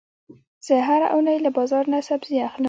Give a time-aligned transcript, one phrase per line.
[0.65, 2.59] زه هره اونۍ له بازار نه سبزي اخلم.